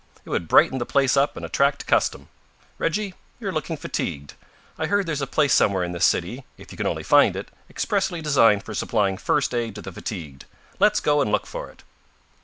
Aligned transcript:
It 0.25 0.31
would 0.31 0.47
brighten 0.47 0.79
the 0.79 0.85
place 0.87 1.15
up 1.15 1.37
and 1.37 1.45
attract 1.45 1.85
custom. 1.85 2.27
Reggie, 2.79 3.13
you're 3.39 3.51
looking 3.51 3.77
fatigued. 3.77 4.33
I've 4.79 4.89
heard 4.89 5.05
there's 5.05 5.21
a 5.21 5.27
place 5.27 5.53
somewhere 5.53 5.83
in 5.83 5.91
this 5.91 6.05
city, 6.05 6.43
if 6.57 6.71
you 6.71 6.75
can 6.75 6.87
only 6.87 7.03
find 7.03 7.35
it, 7.35 7.49
expressly 7.69 8.19
designed 8.19 8.63
for 8.63 8.73
supplying 8.73 9.15
first 9.17 9.53
aid 9.53 9.75
to 9.75 9.81
the 9.83 9.91
fatigued. 9.91 10.45
Let's 10.79 11.01
go 11.01 11.21
and 11.21 11.31
look 11.31 11.45
for 11.45 11.69
it." 11.69 11.83